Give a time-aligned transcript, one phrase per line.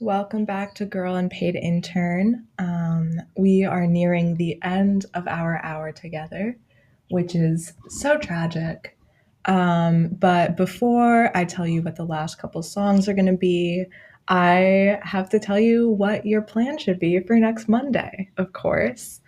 [0.00, 2.46] Welcome back to Girl Unpaid Intern.
[2.58, 6.58] Um, we are nearing the end of our hour together,
[7.08, 8.98] which is so tragic.
[9.46, 13.86] Um, but before I tell you what the last couple songs are going to be,
[14.28, 19.22] I have to tell you what your plan should be for next Monday, of course.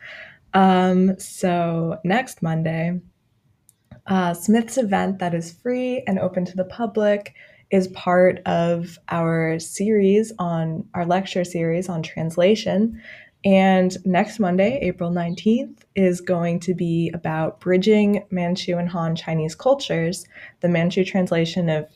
[0.53, 3.00] Um, so, next Monday,
[4.07, 7.35] uh, Smith's event that is free and open to the public
[7.71, 13.00] is part of our series on our lecture series on translation.
[13.44, 19.54] And next Monday, April 19th, is going to be about bridging Manchu and Han Chinese
[19.54, 20.27] cultures,
[20.61, 21.86] the Manchu translation of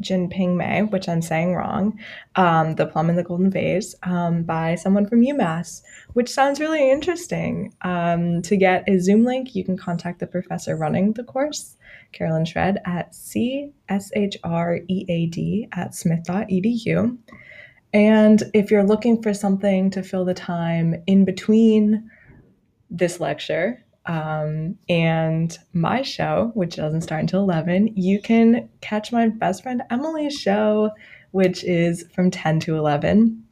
[0.00, 1.98] Jin Ping Mei, which I'm saying wrong,
[2.34, 5.82] um, The Plum in the Golden Vase, um, by someone from UMass,
[6.12, 7.72] which sounds really interesting.
[7.82, 11.76] Um, to get a Zoom link, you can contact the professor running the course,
[12.12, 13.68] Carolyn Shread, at cshread
[15.72, 17.18] at smith.edu.
[17.94, 22.10] And if you're looking for something to fill the time in between
[22.90, 29.28] this lecture um, and my show, which doesn't start until 11, you can catch my
[29.28, 30.90] best friend Emily's show,
[31.32, 33.42] which is from 10 to 11.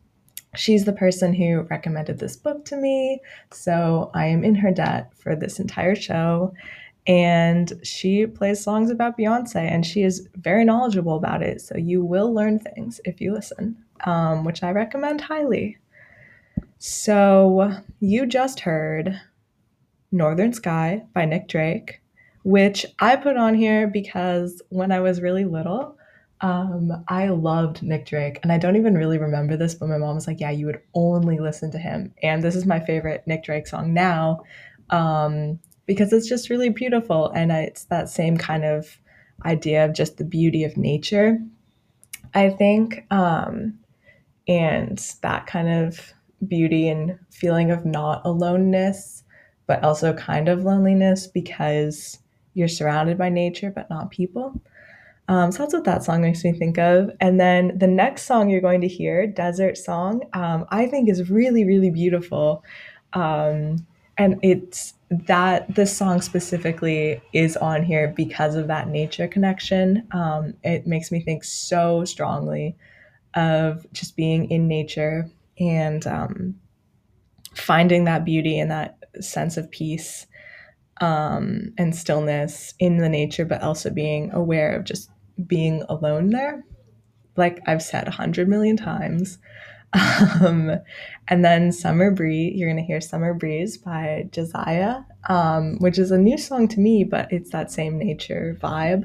[0.55, 5.13] She's the person who recommended this book to me, so I am in her debt
[5.17, 6.55] for this entire show.
[7.07, 11.61] And she plays songs about Beyonce, and she is very knowledgeable about it.
[11.61, 15.77] So you will learn things if you listen, um, which I recommend highly.
[16.79, 19.21] So you just heard
[20.15, 22.01] Northern Sky by Nick Drake,
[22.45, 25.99] which I put on here because when I was really little,
[26.41, 28.39] um, I loved Nick Drake.
[28.43, 30.81] And I don't even really remember this, but my mom was like, Yeah, you would
[30.95, 32.15] only listen to him.
[32.23, 34.43] And this is my favorite Nick Drake song now
[34.91, 37.31] um, because it's just really beautiful.
[37.31, 38.99] And it's that same kind of
[39.45, 41.39] idea of just the beauty of nature,
[42.35, 43.05] I think.
[43.11, 43.81] Um,
[44.47, 46.13] and that kind of
[46.47, 49.24] beauty and feeling of not aloneness
[49.67, 52.19] but also kind of loneliness because
[52.55, 54.61] you're surrounded by nature but not people.
[55.29, 57.11] Um, so that's what that song makes me think of.
[57.21, 61.31] And then the next song you're going to hear, Desert Song, um, I think is
[61.31, 62.63] really, really beautiful.
[63.15, 63.87] Um,
[64.19, 70.07] and it's that this song specifically is on here because of that nature connection.
[70.13, 72.77] Um, it makes me think so strongly
[73.35, 76.55] of just being in nature and um,
[77.55, 80.27] finding that beauty and that sense of peace
[81.01, 85.11] um, and stillness in the nature, but also being aware of just
[85.47, 86.65] being alone there.
[87.37, 89.39] Like I've said a hundred million times.
[90.41, 90.73] Um,
[91.29, 96.11] and then Summer Breeze, you're going to hear Summer Breeze by Josiah, um, which is
[96.11, 99.05] a new song to me, but it's that same nature vibe.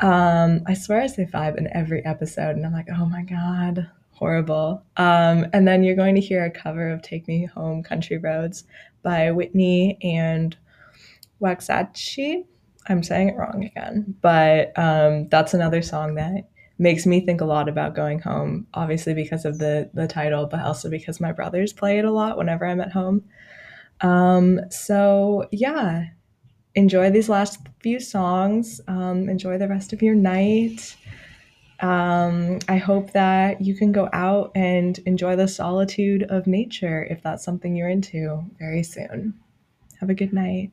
[0.00, 3.90] Um, I swear I say vibe in every episode, and I'm like, oh my God,
[4.14, 4.84] horrible.
[4.96, 8.64] Um, and then you're going to hear a cover of Take Me Home Country Roads
[9.02, 10.56] by Whitney and
[11.40, 12.44] Waxahatchee.
[12.88, 16.48] I'm saying it wrong again, but um, that's another song that
[16.78, 18.66] makes me think a lot about going home.
[18.74, 22.36] Obviously, because of the the title, but also because my brothers play it a lot
[22.36, 23.24] whenever I'm at home.
[24.00, 26.06] Um, so yeah,
[26.74, 28.80] enjoy these last few songs.
[28.86, 30.96] Um, enjoy the rest of your night.
[31.80, 37.22] Um, I hope that you can go out and enjoy the solitude of nature if
[37.22, 39.34] that's something you're into very soon.
[40.00, 40.70] Have a good night.